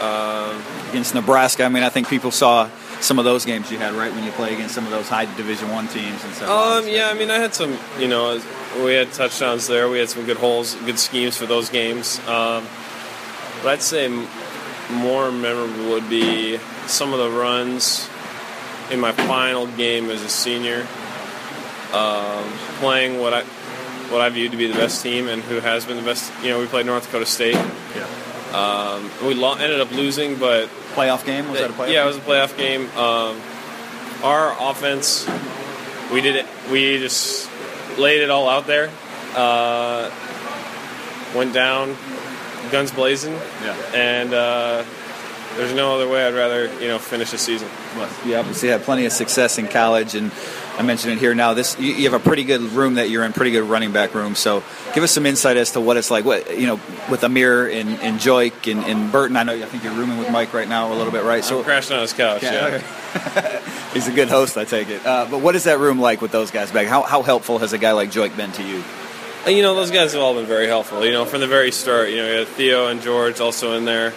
Um, 0.00 0.62
against 0.90 1.14
Nebraska, 1.14 1.64
I 1.64 1.68
mean, 1.68 1.82
I 1.82 1.88
think 1.88 2.08
people 2.08 2.30
saw 2.30 2.68
some 3.00 3.18
of 3.18 3.24
those 3.24 3.44
games 3.44 3.70
you 3.70 3.78
had 3.78 3.94
right 3.94 4.12
when 4.12 4.24
you 4.24 4.30
play 4.32 4.52
against 4.54 4.74
some 4.74 4.84
of 4.84 4.90
those 4.90 5.08
high 5.08 5.24
Division 5.36 5.70
One 5.70 5.88
teams 5.88 6.22
and 6.24 6.34
stuff. 6.34 6.48
Um, 6.48 6.88
yeah, 6.88 7.08
I 7.08 7.14
mean, 7.14 7.30
I 7.30 7.38
had 7.38 7.54
some. 7.54 7.76
You 7.98 8.08
know, 8.08 8.40
we 8.84 8.94
had 8.94 9.12
touchdowns 9.12 9.66
there. 9.66 9.88
We 9.88 9.98
had 9.98 10.08
some 10.08 10.26
good 10.26 10.36
holes, 10.36 10.74
good 10.86 10.98
schemes 10.98 11.36
for 11.36 11.46
those 11.46 11.70
games. 11.70 12.18
Um, 12.20 12.66
but 13.62 13.70
I'd 13.70 13.82
say 13.82 14.08
more 14.90 15.30
memorable 15.30 15.90
would 15.90 16.08
be 16.08 16.58
some 16.86 17.12
of 17.12 17.18
the 17.18 17.30
runs 17.30 18.08
in 18.90 18.98
my 18.98 19.12
final 19.12 19.66
game 19.66 20.10
as 20.10 20.22
a 20.22 20.28
senior 20.28 20.86
um, 21.92 22.44
playing 22.78 23.20
what 23.20 23.34
I 23.34 23.42
what 24.10 24.20
I 24.20 24.28
viewed 24.28 24.50
to 24.50 24.56
be 24.56 24.66
the 24.66 24.74
best 24.74 25.02
team 25.02 25.28
and 25.28 25.42
who 25.42 25.60
has 25.60 25.84
been 25.84 25.96
the 25.96 26.02
best. 26.02 26.32
You 26.42 26.50
know, 26.50 26.58
we 26.58 26.66
played 26.66 26.86
North 26.86 27.06
Dakota 27.06 27.26
State. 27.26 27.54
Yeah. 27.54 28.08
Um, 28.52 29.10
we 29.26 29.34
lo- 29.34 29.54
ended 29.54 29.80
up 29.80 29.90
losing, 29.92 30.36
but 30.36 30.68
playoff 30.94 31.24
game 31.24 31.48
was 31.50 31.60
that 31.60 31.70
a 31.70 31.72
playoff? 31.72 31.92
Yeah, 31.92 32.04
it 32.04 32.06
was 32.06 32.16
a 32.16 32.20
playoff 32.20 32.56
game. 32.56 32.88
Um, 32.96 33.40
our 34.24 34.54
offense, 34.70 35.28
we 36.12 36.20
did 36.20 36.36
it. 36.36 36.46
We 36.70 36.98
just 36.98 37.48
laid 37.98 38.20
it 38.22 38.30
all 38.30 38.48
out 38.48 38.66
there. 38.66 38.90
Uh, 39.34 40.10
went 41.34 41.52
down, 41.52 41.96
guns 42.70 42.90
blazing. 42.90 43.34
Yeah. 43.62 43.76
And 43.94 44.34
uh, 44.34 44.84
there's 45.56 45.74
no 45.74 45.94
other 45.94 46.08
way 46.08 46.26
I'd 46.26 46.34
rather 46.34 46.66
you 46.80 46.88
know 46.88 46.98
finish 46.98 47.30
the 47.30 47.38
season. 47.38 47.68
Well, 47.96 48.10
you 48.26 48.36
obviously 48.36 48.68
had 48.68 48.82
plenty 48.82 49.04
of 49.06 49.12
success 49.12 49.58
in 49.58 49.68
college 49.68 50.14
and 50.14 50.32
I 50.80 50.82
mentioned 50.82 51.12
it 51.12 51.18
here 51.18 51.34
now. 51.34 51.52
This 51.52 51.78
you, 51.78 51.92
you, 51.92 52.10
have 52.10 52.18
a 52.18 52.24
pretty 52.26 52.42
good 52.42 52.62
room 52.62 52.94
that 52.94 53.10
you're 53.10 53.22
in, 53.22 53.34
pretty 53.34 53.50
good 53.50 53.64
running 53.64 53.92
back 53.92 54.14
room. 54.14 54.34
So 54.34 54.62
give 54.94 55.04
us 55.04 55.12
some 55.12 55.26
insight 55.26 55.58
as 55.58 55.72
to 55.72 55.80
what 55.80 55.98
it's 55.98 56.10
like. 56.10 56.24
What 56.24 56.58
you 56.58 56.66
know 56.66 56.80
with 57.10 57.20
Ameer 57.22 57.68
and, 57.68 57.90
and 58.00 58.18
Joique 58.18 58.72
and, 58.72 58.82
and 58.86 59.12
Burton. 59.12 59.36
I 59.36 59.42
know 59.42 59.52
I 59.52 59.66
think 59.66 59.84
you're 59.84 59.92
rooming 59.92 60.16
with 60.16 60.30
Mike 60.30 60.54
right 60.54 60.66
now 60.66 60.90
a 60.90 60.96
little 60.96 61.12
bit, 61.12 61.22
right? 61.22 61.44
So 61.44 61.58
I'm 61.58 61.64
crashing 61.64 61.96
on 61.96 62.00
his 62.00 62.14
couch. 62.14 62.42
Yeah. 62.42 62.80
Okay. 62.80 63.62
He's 63.92 64.08
a 64.08 64.12
good 64.12 64.28
host, 64.28 64.56
I 64.56 64.64
take 64.64 64.88
it. 64.88 65.04
Uh, 65.04 65.26
but 65.30 65.42
what 65.42 65.54
is 65.54 65.64
that 65.64 65.80
room 65.80 66.00
like 66.00 66.22
with 66.22 66.30
those 66.30 66.50
guys 66.50 66.72
back? 66.72 66.86
How, 66.86 67.02
how 67.02 67.22
helpful 67.22 67.58
has 67.58 67.74
a 67.74 67.78
guy 67.78 67.92
like 67.92 68.10
Joique 68.10 68.34
been 68.34 68.52
to 68.52 68.62
you? 68.62 68.82
You 69.46 69.62
know, 69.62 69.74
those 69.74 69.90
guys 69.90 70.14
have 70.14 70.22
all 70.22 70.32
been 70.32 70.46
very 70.46 70.66
helpful. 70.66 71.04
You 71.04 71.12
know, 71.12 71.26
from 71.26 71.40
the 71.40 71.46
very 71.46 71.72
start. 71.72 72.08
You 72.08 72.16
know, 72.16 72.26
you 72.26 72.38
had 72.38 72.48
Theo 72.48 72.86
and 72.86 73.02
George 73.02 73.38
also 73.40 73.76
in 73.76 73.84
there. 73.84 74.14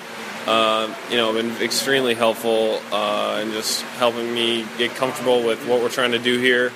Um, 0.48 0.94
you 1.10 1.16
know, 1.16 1.32
been 1.34 1.52
extremely 1.62 2.16
helpful 2.16 2.82
uh, 2.92 3.40
and 3.42 3.52
just 3.54 3.82
helping 3.82 4.34
me 4.34 4.66
get 4.78 4.92
comfortable 4.92 5.44
with 5.44 5.66
what 5.68 5.82
we're 5.82 5.90
trying 5.90 6.12
to 6.12 6.20
do 6.20 6.38
here. 6.38 6.74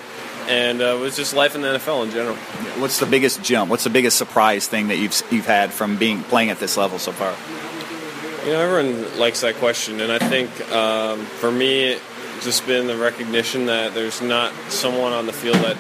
And 0.48 0.82
uh, 0.82 0.96
it 0.96 1.00
was 1.00 1.18
just 1.18 1.34
life 1.34 1.56
in 1.56 1.62
the 1.62 1.68
NFL 1.68 2.06
in 2.06 2.12
general. 2.12 2.36
What's 2.80 3.00
the 3.00 3.06
biggest 3.06 3.44
jump? 3.44 3.70
What's 3.70 3.84
the 3.84 3.90
biggest 3.90 4.18
surprise 4.18 4.68
thing 4.68 4.88
that 4.88 4.98
you've 4.98 5.22
you've 5.30 5.46
had 5.46 5.74
from 5.74 5.98
being 5.98 6.24
playing 6.24 6.50
at 6.50 6.60
this 6.60 6.78
level 6.78 6.98
so 7.00 7.12
far? 7.12 7.36
You 8.46 8.54
know, 8.54 8.62
everyone 8.62 9.20
likes 9.20 9.42
that 9.42 9.56
question, 9.56 10.00
and 10.00 10.10
I 10.10 10.20
think 10.20 10.50
um, 10.72 11.20
for 11.26 11.52
me, 11.52 11.92
it's 11.92 12.46
just 12.46 12.66
been 12.66 12.88
the 12.88 12.96
recognition 12.96 13.66
that 13.66 13.94
there's 13.94 14.22
not 14.22 14.54
someone 14.70 15.12
on 15.12 15.26
the 15.26 15.34
field 15.34 15.58
that 15.58 15.76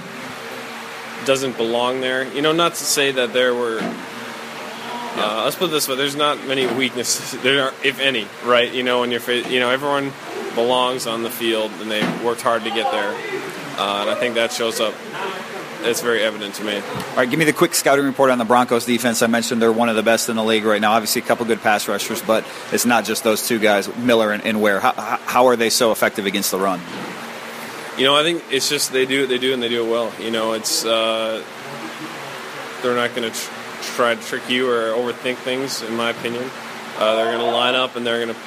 doesn't 1.25 1.55
belong 1.55 2.01
there. 2.01 2.27
You 2.33 2.41
know, 2.41 2.51
not 2.51 2.73
to 2.73 2.83
say 2.83 3.11
that 3.11 3.31
there 3.31 3.55
were 3.55 3.79
Uh, 5.17 5.43
let's 5.43 5.55
put 5.55 5.69
it 5.69 5.71
this 5.71 5.87
way: 5.87 5.95
there's 5.95 6.15
not 6.15 6.45
many 6.45 6.67
weaknesses 6.67 7.41
there, 7.41 7.65
are, 7.65 7.73
if 7.83 7.99
any, 7.99 8.27
right? 8.45 8.71
You 8.71 8.83
know, 8.83 8.99
when 8.99 9.11
you're, 9.11 9.31
you 9.31 9.59
know, 9.59 9.69
everyone 9.69 10.11
belongs 10.53 11.07
on 11.07 11.23
the 11.23 11.29
field 11.29 11.71
and 11.81 11.89
they 11.89 12.01
worked 12.23 12.41
hard 12.41 12.63
to 12.63 12.69
get 12.69 12.91
there, 12.91 13.11
uh, 13.79 14.01
and 14.01 14.09
I 14.09 14.15
think 14.15 14.35
that 14.35 14.51
shows 14.51 14.79
up. 14.79 14.93
It's 15.81 16.01
very 16.01 16.23
evident 16.23 16.55
to 16.55 16.63
me. 16.63 16.75
All 16.75 17.15
right, 17.15 17.29
give 17.29 17.37
me 17.37 17.45
the 17.45 17.53
quick 17.53 17.73
scouting 17.75 18.05
report 18.05 18.31
on 18.31 18.39
the 18.39 18.45
Broncos 18.45 18.85
defense. 18.85 19.21
I 19.21 19.27
mentioned 19.27 19.61
they're 19.61 19.71
one 19.71 19.89
of 19.89 19.95
the 19.95 20.03
best 20.03 20.27
in 20.27 20.35
the 20.35 20.43
league 20.43 20.65
right 20.65 20.81
now. 20.81 20.93
Obviously, 20.93 21.21
a 21.21 21.25
couple 21.25 21.45
good 21.45 21.61
pass 21.61 21.87
rushers, 21.87 22.21
but 22.21 22.45
it's 22.71 22.85
not 22.85 23.05
just 23.05 23.23
those 23.23 23.47
two 23.47 23.59
guys, 23.59 23.95
Miller 23.95 24.31
and, 24.31 24.43
and 24.43 24.59
Ware. 24.61 24.79
How, 24.79 24.93
how 24.93 25.45
are 25.47 25.55
they 25.55 25.69
so 25.69 25.91
effective 25.91 26.25
against 26.25 26.51
the 26.51 26.57
run? 26.59 26.81
You 27.97 28.05
know, 28.05 28.15
I 28.15 28.23
think 28.23 28.43
it's 28.51 28.69
just 28.69 28.91
they 28.91 29.05
do 29.05 29.21
what 29.21 29.29
they 29.29 29.37
do 29.37 29.53
and 29.53 29.63
they 29.63 29.69
do 29.69 29.85
it 29.85 29.89
well. 29.89 30.11
You 30.19 30.31
know, 30.31 30.53
it's 30.53 30.83
uh, 30.83 31.43
they're 32.81 32.95
not 32.95 33.15
going 33.15 33.31
to 33.31 33.39
tr- 33.39 33.51
try 33.95 34.15
to 34.15 34.21
trick 34.21 34.49
you 34.49 34.69
or 34.69 34.91
overthink 34.93 35.37
things. 35.37 35.81
In 35.81 35.95
my 35.95 36.09
opinion, 36.11 36.49
uh, 36.97 37.15
they're 37.15 37.31
going 37.37 37.39
to 37.45 37.51
line 37.55 37.75
up 37.75 37.95
and 37.95 38.05
they're 38.05 38.23
going 38.23 38.33
to 38.35 38.41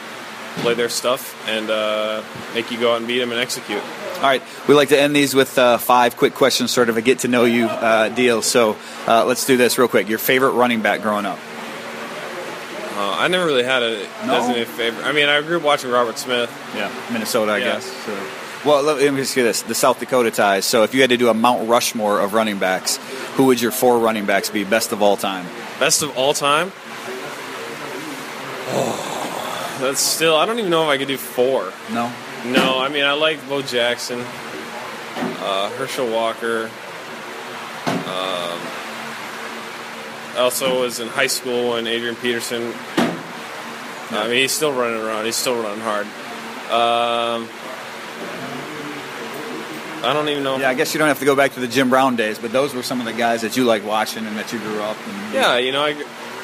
play 0.62 0.74
their 0.74 0.88
stuff 0.88 1.36
and 1.48 1.70
uh, 1.70 2.22
make 2.54 2.70
you 2.70 2.78
go 2.78 2.92
out 2.92 2.98
and 2.98 3.06
beat 3.06 3.18
them 3.20 3.30
and 3.30 3.40
execute. 3.40 3.82
All 4.16 4.22
right, 4.26 4.42
we 4.68 4.74
like 4.74 4.88
to 4.90 5.00
end 5.00 5.16
these 5.16 5.34
with 5.34 5.56
uh, 5.58 5.78
five 5.78 6.16
quick 6.16 6.34
questions, 6.34 6.70
sort 6.70 6.88
of 6.90 6.96
a 6.98 7.02
get 7.02 7.20
to 7.20 7.28
know 7.28 7.44
you 7.44 7.66
uh, 7.66 8.08
deal. 8.10 8.42
So 8.42 8.76
uh, 9.06 9.24
let's 9.24 9.46
do 9.46 9.56
this 9.56 9.78
real 9.78 9.88
quick. 9.88 10.08
Your 10.08 10.18
favorite 10.18 10.50
running 10.52 10.82
back 10.82 11.00
growing 11.00 11.24
up? 11.24 11.38
Uh, 12.96 13.16
I 13.18 13.28
never 13.28 13.46
really 13.46 13.62
had 13.64 13.82
a 13.82 14.06
No? 14.26 14.34
designated 14.34 14.68
favorite. 14.68 15.06
I 15.06 15.12
mean, 15.12 15.28
I 15.28 15.40
grew 15.40 15.56
up 15.56 15.62
watching 15.62 15.90
Robert 15.90 16.18
Smith. 16.18 16.50
Yeah, 16.76 16.90
Minnesota, 17.10 17.52
I 17.52 17.58
Yeah. 17.58 17.64
guess. 17.74 17.84
So. 18.04 18.18
Well, 18.64 18.82
let 18.82 18.98
me 19.12 19.20
just 19.20 19.34
get 19.34 19.44
this: 19.44 19.62
the 19.62 19.74
South 19.74 20.00
Dakota 20.00 20.30
ties. 20.30 20.66
So, 20.66 20.82
if 20.82 20.94
you 20.94 21.00
had 21.00 21.10
to 21.10 21.16
do 21.16 21.28
a 21.28 21.34
Mount 21.34 21.68
Rushmore 21.68 22.20
of 22.20 22.34
running 22.34 22.58
backs, 22.58 22.98
who 23.34 23.46
would 23.46 23.60
your 23.60 23.72
four 23.72 23.98
running 23.98 24.26
backs 24.26 24.50
be, 24.50 24.64
best 24.64 24.92
of 24.92 25.00
all 25.00 25.16
time? 25.16 25.46
Best 25.78 26.02
of 26.02 26.16
all 26.16 26.34
time. 26.34 26.70
Oh, 28.72 29.78
that's 29.80 30.00
still. 30.00 30.36
I 30.36 30.44
don't 30.44 30.58
even 30.58 30.70
know 30.70 30.84
if 30.84 30.88
I 30.90 30.98
could 30.98 31.08
do 31.08 31.16
four. 31.16 31.72
No. 31.90 32.12
No, 32.44 32.78
I 32.80 32.88
mean 32.88 33.04
I 33.04 33.12
like 33.12 33.46
Bo 33.48 33.60
Jackson, 33.60 34.20
uh, 34.20 35.70
Herschel 35.76 36.10
Walker. 36.10 36.70
Um, 37.86 38.60
I 40.36 40.38
also 40.38 40.80
was 40.82 41.00
in 41.00 41.08
high 41.08 41.26
school 41.26 41.70
when 41.70 41.86
Adrian 41.86 42.16
Peterson. 42.16 42.72
I 44.12 44.26
mean, 44.28 44.36
he's 44.36 44.52
still 44.52 44.72
running 44.72 45.00
around. 45.00 45.26
He's 45.26 45.36
still 45.36 45.62
running 45.62 45.80
hard. 45.80 46.06
Um, 46.70 47.48
I 50.02 50.12
don't 50.12 50.28
even 50.28 50.42
know. 50.42 50.56
Yeah, 50.58 50.70
I 50.70 50.74
guess 50.74 50.94
you 50.94 50.98
don't 50.98 51.08
have 51.08 51.18
to 51.18 51.24
go 51.24 51.36
back 51.36 51.52
to 51.54 51.60
the 51.60 51.68
Jim 51.68 51.90
Brown 51.90 52.16
days, 52.16 52.38
but 52.38 52.52
those 52.52 52.74
were 52.74 52.82
some 52.82 53.00
of 53.00 53.06
the 53.06 53.12
guys 53.12 53.42
that 53.42 53.56
you 53.56 53.64
like 53.64 53.84
watching 53.84 54.26
and 54.26 54.36
that 54.36 54.52
you 54.52 54.58
grew 54.58 54.80
up. 54.80 54.96
And, 55.06 55.34
Yeah, 55.34 55.58
you 55.58 55.72
know, 55.72 55.82
I, 55.84 55.94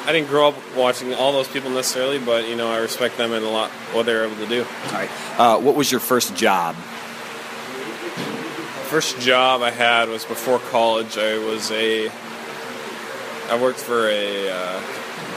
I 0.05 0.11
didn't 0.11 0.27
grow 0.27 0.49
up 0.49 0.55
watching 0.75 1.13
all 1.13 1.31
those 1.31 1.47
people 1.47 1.69
necessarily, 1.71 2.19
but 2.19 2.47
you 2.47 2.55
know, 2.55 2.71
I 2.71 2.77
respect 2.77 3.17
them 3.17 3.33
and 3.33 3.43
a 3.43 3.49
lot 3.49 3.69
what 3.93 4.05
they're 4.05 4.25
able 4.25 4.35
to 4.37 4.47
do. 4.47 4.63
All 4.63 4.91
right. 4.91 5.09
Uh, 5.37 5.59
what 5.59 5.75
was 5.75 5.91
your 5.91 5.99
first 5.99 6.35
job? 6.35 6.75
First 8.89 9.19
job 9.19 9.61
I 9.61 9.71
had 9.71 10.07
was 10.07 10.23
before 10.23 10.59
college. 10.59 11.17
I 11.17 11.37
was 11.39 11.71
a 11.71 12.09
I 13.49 13.61
worked 13.61 13.79
for 13.79 14.09
a, 14.09 14.49
uh, 14.49 14.81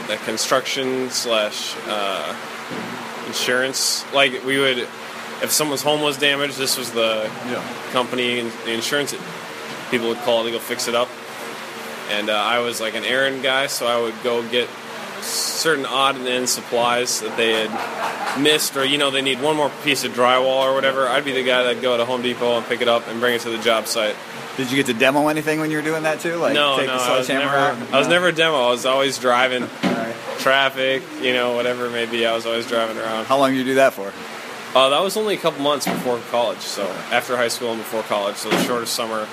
a 0.09 0.17
construction 0.25 1.09
slash 1.09 1.75
uh, 1.87 2.35
insurance. 3.27 4.05
Like 4.13 4.43
we 4.43 4.57
would, 4.57 4.79
if 5.41 5.51
someone's 5.51 5.81
home 5.81 6.01
was 6.01 6.17
damaged, 6.17 6.57
this 6.57 6.77
was 6.77 6.91
the 6.91 7.29
company 7.91 8.39
and 8.39 8.51
the 8.65 8.73
insurance 8.73 9.15
people 9.89 10.07
would 10.09 10.19
call 10.19 10.43
to 10.43 10.51
go 10.51 10.59
fix 10.59 10.87
it 10.87 10.95
up. 10.95 11.09
And 12.11 12.29
uh, 12.29 12.33
I 12.33 12.59
was 12.59 12.81
like 12.81 12.95
an 12.95 13.05
errand 13.05 13.41
guy, 13.43 13.67
so 13.67 13.87
I 13.87 13.99
would 14.01 14.15
go 14.23 14.47
get 14.49 14.67
certain 15.21 15.85
odd 15.85 16.15
and 16.15 16.27
end 16.27 16.49
supplies 16.49 17.21
that 17.21 17.37
they 17.37 17.53
had 17.67 18.39
missed, 18.39 18.75
or 18.75 18.83
you 18.83 18.97
know 18.97 19.11
they 19.11 19.21
need 19.21 19.41
one 19.41 19.55
more 19.55 19.69
piece 19.83 20.03
of 20.03 20.11
drywall 20.13 20.63
or 20.63 20.73
whatever. 20.73 21.07
I'd 21.07 21.23
be 21.23 21.31
the 21.31 21.43
guy 21.43 21.63
that'd 21.63 21.81
go 21.81 21.95
to 21.97 22.05
Home 22.05 22.21
Depot 22.21 22.57
and 22.57 22.65
pick 22.65 22.81
it 22.81 22.87
up 22.87 23.07
and 23.07 23.19
bring 23.19 23.35
it 23.35 23.41
to 23.41 23.49
the 23.49 23.59
job 23.59 23.87
site. 23.87 24.15
Did 24.57 24.69
you 24.69 24.75
get 24.77 24.87
to 24.87 24.93
demo 24.93 25.27
anything 25.29 25.61
when 25.61 25.71
you 25.71 25.77
were 25.77 25.83
doing 25.83 26.03
that 26.03 26.19
too? 26.19 26.35
Like 26.35 26.53
no, 26.53 26.75
take 26.77 26.87
no, 26.87 26.97
the 26.97 27.03
I 27.03 27.17
was 27.17 27.27
sledgehammer 27.27 27.45
never. 27.75 27.83
out? 27.85 27.93
I 27.93 27.99
was 27.99 28.07
No? 28.07 28.13
never 28.13 28.27
a 28.27 28.31
demo. 28.33 28.57
I 28.67 28.69
was 28.71 28.85
always 28.85 29.17
driving 29.17 29.61
right. 29.83 30.15
traffic, 30.39 31.03
you 31.21 31.31
know, 31.33 31.53
whatever 31.55 31.85
it 31.85 31.91
may 31.91 32.05
be. 32.07 32.25
I 32.25 32.33
was 32.35 32.45
always 32.45 32.67
driving 32.67 32.97
around. 32.97 33.25
How 33.25 33.37
long 33.37 33.51
did 33.51 33.59
you 33.59 33.63
do 33.63 33.75
that 33.75 33.93
for? 33.93 34.11
Uh, 34.73 34.89
that 34.89 35.01
was 35.01 35.17
only 35.17 35.35
a 35.35 35.37
couple 35.37 35.61
months 35.61 35.85
before 35.85 36.19
college, 36.29 36.59
so 36.59 36.87
after 37.11 37.35
high 37.35 37.49
school 37.49 37.71
and 37.71 37.79
before 37.79 38.03
college, 38.03 38.37
so 38.37 38.49
the 38.49 38.63
shortest 38.63 38.93
summer 38.93 39.27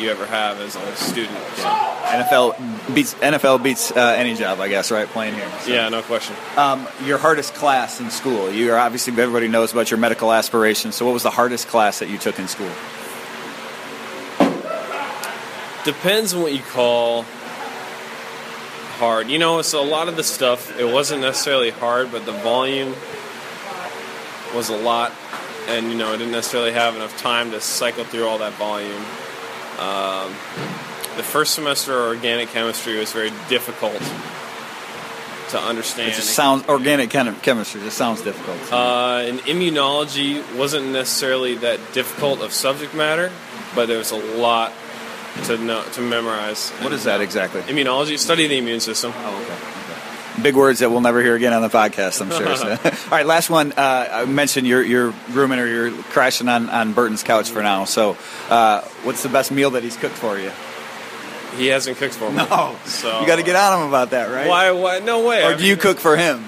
you 0.00 0.10
ever 0.10 0.26
have 0.26 0.60
as 0.60 0.76
a 0.76 0.96
student. 0.96 1.38
So, 1.56 1.64
NFL 1.64 2.94
beats 2.94 3.14
NFL 3.14 3.62
beats 3.62 3.90
uh, 3.92 4.14
any 4.16 4.34
job, 4.34 4.60
I 4.60 4.68
guess, 4.68 4.90
right? 4.90 5.06
Playing 5.08 5.34
here. 5.34 5.50
So. 5.60 5.70
yeah, 5.70 5.88
no 5.88 6.02
question. 6.02 6.36
Um, 6.56 6.86
your 7.04 7.18
hardest 7.18 7.54
class 7.54 8.00
in 8.00 8.10
school. 8.10 8.50
You 8.50 8.72
are 8.72 8.78
obviously 8.78 9.12
everybody 9.12 9.48
knows 9.48 9.72
about 9.72 9.90
your 9.90 9.98
medical 9.98 10.32
aspirations. 10.32 10.94
So, 10.94 11.04
what 11.06 11.12
was 11.12 11.22
the 11.22 11.30
hardest 11.30 11.68
class 11.68 11.98
that 12.00 12.08
you 12.08 12.18
took 12.18 12.38
in 12.38 12.48
school? 12.48 12.70
Depends 15.84 16.34
on 16.34 16.42
what 16.42 16.52
you 16.52 16.62
call 16.62 17.24
hard. 18.98 19.30
You 19.30 19.38
know, 19.38 19.62
so 19.62 19.82
a 19.82 19.88
lot 19.88 20.08
of 20.08 20.16
the 20.16 20.24
stuff 20.24 20.78
it 20.78 20.84
wasn't 20.84 21.22
necessarily 21.22 21.70
hard, 21.70 22.12
but 22.12 22.26
the 22.26 22.32
volume 22.32 22.94
was 24.54 24.68
a 24.68 24.76
lot, 24.76 25.12
and 25.68 25.90
you 25.90 25.96
know, 25.96 26.08
I 26.08 26.16
didn't 26.16 26.32
necessarily 26.32 26.72
have 26.72 26.96
enough 26.96 27.16
time 27.18 27.50
to 27.52 27.60
cycle 27.60 28.04
through 28.04 28.26
all 28.26 28.38
that 28.38 28.52
volume. 28.54 29.04
Um, 29.78 30.32
the 31.16 31.22
first 31.22 31.54
semester 31.54 31.92
of 31.92 32.16
organic 32.16 32.48
chemistry 32.50 32.98
was 32.98 33.12
very 33.12 33.30
difficult 33.48 34.00
to 35.50 35.60
understand. 35.60 36.12
It 36.12 36.14
just 36.14 36.34
sounds 36.34 36.66
organic 36.68 37.10
kind 37.10 37.28
of 37.28 37.40
chemistry. 37.42 37.80
Just 37.80 37.96
sounds 37.96 38.22
difficult. 38.22 38.72
Uh, 38.72 39.22
and 39.24 39.40
immunology 39.40 40.42
wasn't 40.56 40.88
necessarily 40.88 41.56
that 41.56 41.80
difficult 41.92 42.40
of 42.40 42.52
subject 42.52 42.94
matter, 42.94 43.30
but 43.74 43.86
there 43.86 43.98
was 43.98 44.12
a 44.12 44.36
lot 44.36 44.72
to 45.44 45.58
know 45.58 45.82
to 45.92 46.00
memorize. 46.00 46.70
what 46.80 46.92
is 46.92 47.04
that 47.04 47.20
exactly? 47.20 47.62
Immunology, 47.62 48.18
study 48.18 48.46
the 48.46 48.58
immune 48.58 48.80
system. 48.80 49.12
Oh, 49.14 49.42
okay. 49.42 49.69
Big 50.42 50.54
words 50.54 50.78
that 50.80 50.90
we'll 50.90 51.00
never 51.00 51.22
hear 51.22 51.34
again 51.34 51.52
on 51.52 51.62
the 51.62 51.68
podcast, 51.68 52.20
I'm 52.22 52.30
sure. 52.30 52.56
So. 52.56 52.70
All 53.04 53.10
right, 53.10 53.26
last 53.26 53.50
one. 53.50 53.72
Uh, 53.72 54.08
I 54.10 54.24
mentioned 54.24 54.66
you're, 54.66 54.82
you're 54.82 55.14
rooming 55.30 55.58
or 55.58 55.66
you're 55.66 55.90
crashing 56.04 56.48
on, 56.48 56.70
on 56.70 56.92
Burton's 56.92 57.22
couch 57.22 57.50
for 57.50 57.62
now. 57.62 57.84
So, 57.84 58.16
uh, 58.48 58.82
what's 59.02 59.22
the 59.22 59.28
best 59.28 59.50
meal 59.52 59.70
that 59.70 59.82
he's 59.82 59.96
cooked 59.96 60.16
for 60.16 60.38
you? 60.38 60.50
He 61.56 61.66
hasn't 61.66 61.96
cooked 61.98 62.14
for 62.14 62.30
me. 62.30 62.36
No. 62.36 62.76
so 62.84 63.20
You 63.20 63.26
got 63.26 63.36
to 63.36 63.42
get 63.42 63.56
on 63.56 63.82
him 63.82 63.88
about 63.88 64.10
that, 64.10 64.30
right? 64.30 64.46
Why? 64.48 64.70
Why? 64.70 64.98
No 65.00 65.26
way. 65.26 65.42
Or 65.44 65.52
I 65.52 65.56
do 65.56 65.66
you 65.66 65.76
cook 65.76 65.98
for 65.98 66.16
him? 66.16 66.44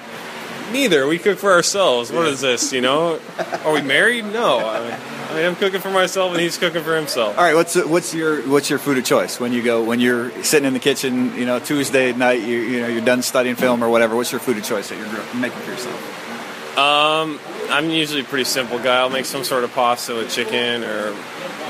Neither. 0.73 1.07
We 1.07 1.19
cook 1.19 1.39
for 1.39 1.53
ourselves. 1.53 2.11
What 2.11 2.27
is 2.29 2.41
this? 2.41 2.73
You 2.73 2.81
know? 2.81 3.21
Are 3.65 3.73
we 3.73 3.83
married? 3.83 4.25
No. 4.27 4.59
I 4.59 4.81
mean, 4.81 4.99
I 5.33 5.37
mean, 5.37 5.47
I'm 5.47 5.57
cooking 5.57 5.81
for 5.81 5.91
myself, 5.91 6.33
and 6.33 6.41
he's 6.43 6.59
cooking 6.59 6.83
for 6.83 6.95
himself. 6.95 7.39
All 7.39 7.45
right, 7.45 7.55
what's 7.55 7.75
what's 7.75 8.13
your 8.13 8.43
what's 8.43 8.69
your 8.69 8.79
food 8.79 8.99
of 8.99 9.05
choice 9.05 9.41
when 9.41 9.55
you 9.55 9.63
go 9.63 9.83
when 9.83 9.99
you're 9.99 10.31
sitting 10.45 10.67
in 10.67 10.75
the 10.75 10.79
kitchen? 10.79 11.35
You 11.35 11.47
know, 11.47 11.59
Tuesday 11.59 12.13
night, 12.13 12.43
you 12.43 12.59
you 12.59 12.81
know 12.81 12.89
you're 12.89 13.05
done 13.05 13.23
studying 13.23 13.55
film 13.57 13.83
or 13.83 13.89
whatever. 13.89 14.15
What's 14.15 14.31
your 14.31 14.41
food 14.41 14.59
of 14.59 14.65
choice 14.65 14.91
that 14.91 14.99
you're 14.99 15.41
making 15.41 15.59
for 15.61 15.71
yourself? 15.71 16.79
Um, 16.79 17.41
I'm 17.71 17.89
usually 17.89 18.21
a 18.21 18.25
pretty 18.25 18.45
simple 18.45 18.79
guy. 18.79 18.99
I'll 18.99 19.09
make 19.09 19.25
some 19.25 19.43
sort 19.43 19.65
of 19.65 19.73
pasta 19.73 20.15
with 20.15 20.31
chicken 20.31 20.85
or 20.85 21.15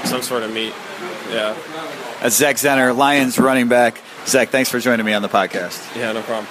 some 0.04 0.22
sort 0.22 0.42
of 0.42 0.52
meat. 0.52 0.74
Yeah. 1.30 1.56
That's 2.20 2.36
Zach 2.36 2.56
Zenner, 2.56 2.96
Lions 2.96 3.38
running 3.38 3.68
back. 3.68 4.00
Zach, 4.26 4.48
thanks 4.50 4.70
for 4.70 4.80
joining 4.80 5.06
me 5.06 5.12
on 5.12 5.22
the 5.22 5.28
podcast. 5.28 5.96
Yeah. 5.96 6.10
No 6.12 6.22
problem. 6.22 6.46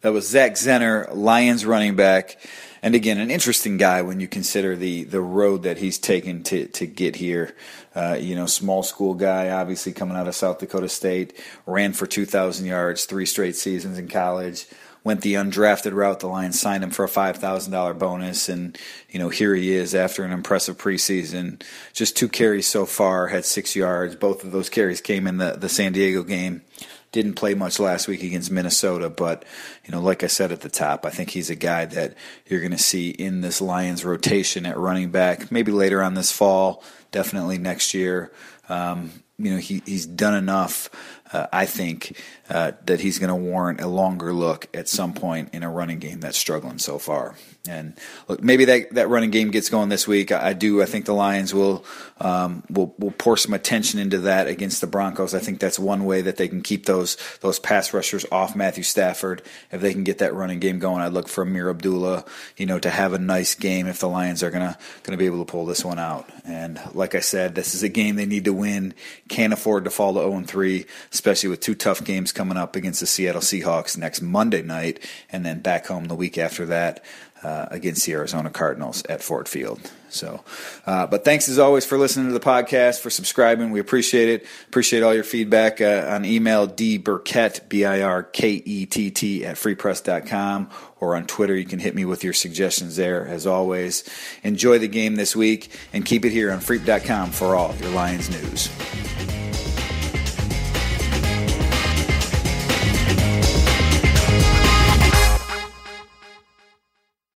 That 0.00 0.12
was 0.12 0.28
Zach 0.28 0.52
Zenner, 0.52 1.14
Lions 1.14 1.66
running 1.66 1.94
back. 1.94 2.36
And 2.82 2.94
again, 2.94 3.18
an 3.18 3.30
interesting 3.30 3.76
guy 3.76 4.02
when 4.02 4.20
you 4.20 4.28
consider 4.28 4.74
the, 4.74 5.04
the 5.04 5.20
road 5.20 5.62
that 5.64 5.78
he's 5.78 5.98
taken 5.98 6.42
to, 6.44 6.66
to 6.68 6.86
get 6.86 7.16
here. 7.16 7.54
Uh, 7.94 8.16
you 8.18 8.34
know, 8.34 8.46
small 8.46 8.82
school 8.82 9.14
guy, 9.14 9.50
obviously 9.50 9.92
coming 9.92 10.16
out 10.16 10.28
of 10.28 10.34
South 10.34 10.58
Dakota 10.58 10.88
State, 10.88 11.38
ran 11.66 11.92
for 11.92 12.06
2,000 12.06 12.64
yards, 12.64 13.04
three 13.04 13.26
straight 13.26 13.56
seasons 13.56 13.98
in 13.98 14.08
college, 14.08 14.66
went 15.04 15.20
the 15.20 15.34
undrafted 15.34 15.92
route. 15.92 16.20
The 16.20 16.28
Lions 16.28 16.60
signed 16.60 16.84
him 16.84 16.90
for 16.90 17.04
a 17.04 17.08
$5,000 17.08 17.98
bonus. 17.98 18.48
And, 18.48 18.78
you 19.10 19.18
know, 19.18 19.28
here 19.28 19.54
he 19.54 19.72
is 19.72 19.94
after 19.94 20.24
an 20.24 20.32
impressive 20.32 20.78
preseason. 20.78 21.62
Just 21.92 22.16
two 22.16 22.28
carries 22.28 22.66
so 22.66 22.86
far, 22.86 23.28
had 23.28 23.44
six 23.44 23.76
yards. 23.76 24.14
Both 24.14 24.44
of 24.44 24.52
those 24.52 24.70
carries 24.70 25.00
came 25.00 25.26
in 25.26 25.38
the, 25.38 25.52
the 25.52 25.68
San 25.68 25.92
Diego 25.92 26.22
game 26.22 26.62
didn't 27.12 27.34
play 27.34 27.54
much 27.54 27.80
last 27.80 28.06
week 28.06 28.22
against 28.22 28.50
Minnesota, 28.50 29.10
but 29.10 29.44
you 29.84 29.90
know, 29.90 30.00
like 30.00 30.22
I 30.22 30.28
said 30.28 30.52
at 30.52 30.60
the 30.60 30.68
top, 30.68 31.04
I 31.04 31.10
think 31.10 31.30
he's 31.30 31.50
a 31.50 31.56
guy 31.56 31.84
that 31.86 32.14
you're 32.46 32.60
going 32.60 32.70
to 32.70 32.78
see 32.78 33.10
in 33.10 33.40
this 33.40 33.60
Lions 33.60 34.04
rotation 34.04 34.66
at 34.66 34.78
running 34.78 35.10
back. 35.10 35.50
Maybe 35.50 35.72
later 35.72 36.02
on 36.02 36.14
this 36.14 36.30
fall, 36.30 36.84
definitely 37.10 37.58
next 37.58 37.94
year. 37.94 38.32
Um, 38.68 39.10
you 39.38 39.50
know, 39.50 39.58
he, 39.58 39.82
he's 39.86 40.06
done 40.06 40.34
enough. 40.34 40.90
Uh, 41.32 41.46
I 41.52 41.64
think 41.64 42.20
uh, 42.48 42.72
that 42.86 43.00
he's 43.00 43.18
going 43.18 43.28
to 43.28 43.36
warrant 43.36 43.80
a 43.80 43.86
longer 43.86 44.32
look 44.32 44.68
at 44.74 44.88
some 44.88 45.12
point 45.12 45.54
in 45.54 45.62
a 45.62 45.70
running 45.70 45.98
game 45.98 46.20
that's 46.20 46.38
struggling 46.38 46.78
so 46.78 46.98
far. 46.98 47.34
And 47.68 47.94
look, 48.26 48.42
maybe 48.42 48.64
that, 48.64 48.94
that 48.94 49.08
running 49.10 49.30
game 49.30 49.50
gets 49.50 49.68
going 49.68 49.90
this 49.90 50.08
week. 50.08 50.32
I, 50.32 50.48
I 50.48 50.52
do. 50.54 50.80
I 50.80 50.86
think 50.86 51.04
the 51.04 51.12
Lions 51.12 51.52
will 51.52 51.84
um, 52.18 52.62
will 52.70 52.94
will 52.98 53.10
pour 53.10 53.36
some 53.36 53.52
attention 53.52 54.00
into 54.00 54.18
that 54.20 54.48
against 54.48 54.80
the 54.80 54.86
Broncos. 54.86 55.34
I 55.34 55.40
think 55.40 55.60
that's 55.60 55.78
one 55.78 56.06
way 56.06 56.22
that 56.22 56.38
they 56.38 56.48
can 56.48 56.62
keep 56.62 56.86
those 56.86 57.18
those 57.40 57.58
pass 57.58 57.92
rushers 57.92 58.24
off 58.32 58.56
Matthew 58.56 58.82
Stafford. 58.82 59.42
If 59.70 59.82
they 59.82 59.92
can 59.92 60.04
get 60.04 60.18
that 60.18 60.32
running 60.32 60.58
game 60.58 60.78
going, 60.78 61.02
I'd 61.02 61.12
look 61.12 61.28
for 61.28 61.44
Ameer 61.44 61.68
Abdullah, 61.68 62.24
you 62.56 62.64
know, 62.64 62.78
to 62.78 62.88
have 62.88 63.12
a 63.12 63.18
nice 63.18 63.54
game 63.54 63.86
if 63.86 63.98
the 63.98 64.08
Lions 64.08 64.42
are 64.42 64.50
gonna 64.50 64.78
gonna 65.02 65.18
be 65.18 65.26
able 65.26 65.44
to 65.44 65.50
pull 65.50 65.66
this 65.66 65.84
one 65.84 65.98
out. 65.98 66.30
And 66.46 66.80
like 66.94 67.14
I 67.14 67.20
said, 67.20 67.54
this 67.54 67.74
is 67.74 67.82
a 67.82 67.90
game 67.90 68.16
they 68.16 68.24
need 68.24 68.46
to 68.46 68.54
win. 68.54 68.94
Can't 69.28 69.52
afford 69.52 69.84
to 69.84 69.90
fall 69.90 70.14
to 70.14 70.20
0 70.20 70.44
3, 70.46 70.86
especially 71.12 71.50
with 71.50 71.60
two 71.60 71.74
tough 71.74 72.02
games 72.04 72.32
coming 72.32 72.56
up 72.56 72.74
against 72.74 73.00
the 73.00 73.06
Seattle 73.06 73.42
Seahawks 73.42 73.98
next 73.98 74.22
Monday 74.22 74.62
night, 74.62 74.98
and 75.30 75.44
then 75.44 75.60
back 75.60 75.88
home 75.88 76.06
the 76.06 76.14
week 76.14 76.38
after 76.38 76.64
that 76.66 77.04
uh, 77.42 77.66
against 77.70 78.06
the 78.06 78.12
Arizona 78.12 78.50
Cardinals 78.50 79.02
at 79.08 79.22
Ford 79.22 79.48
Field. 79.48 79.80
So, 80.08 80.42
uh, 80.86 81.06
but 81.06 81.24
thanks 81.24 81.48
as 81.48 81.58
always 81.58 81.86
for 81.86 81.96
listening 81.96 82.26
to 82.26 82.32
the 82.32 82.40
podcast, 82.40 83.00
for 83.00 83.10
subscribing. 83.10 83.70
We 83.70 83.80
appreciate 83.80 84.28
it. 84.28 84.46
Appreciate 84.66 85.02
all 85.02 85.14
your 85.14 85.24
feedback 85.24 85.80
uh, 85.80 86.06
on 86.10 86.24
email, 86.24 86.66
dbirkett, 86.66 87.68
B-I-R-K-E-T-T 87.68 89.46
at 89.46 89.56
freepress.com 89.56 90.70
or 90.98 91.16
on 91.16 91.26
Twitter. 91.26 91.56
You 91.56 91.64
can 91.64 91.78
hit 91.78 91.94
me 91.94 92.04
with 92.04 92.24
your 92.24 92.32
suggestions 92.32 92.96
there 92.96 93.26
as 93.26 93.46
always. 93.46 94.04
Enjoy 94.42 94.78
the 94.78 94.88
game 94.88 95.14
this 95.14 95.36
week 95.36 95.70
and 95.92 96.04
keep 96.04 96.24
it 96.24 96.30
here 96.30 96.50
on 96.50 96.58
freep.com 96.58 97.30
for 97.30 97.54
all 97.54 97.74
your 97.76 97.90
Lions 97.90 98.30
news. 98.30 99.39